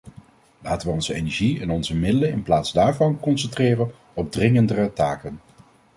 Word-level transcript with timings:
Laten 0.61 0.87
wij 0.87 0.95
onze 0.95 1.13
energie 1.13 1.59
en 1.61 1.69
onze 1.69 1.95
middelen 1.95 2.31
in 2.31 2.43
plaats 2.43 2.71
daarvan 2.73 3.19
concentreren 3.19 3.91
op 4.13 4.31
dringendere 4.31 4.93
taken. 4.93 5.39